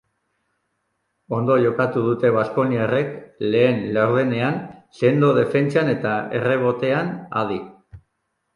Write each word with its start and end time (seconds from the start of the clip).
Ondo 1.39 1.57
jokatu 1.63 2.01
dute 2.05 2.31
baskoniarrek 2.37 3.13
lehen 3.57 3.79
laurdenean, 3.99 4.59
sendo 5.03 5.31
defentsan 5.39 5.95
eta 5.95 6.17
errebotean 6.41 7.17
adi. 7.45 7.63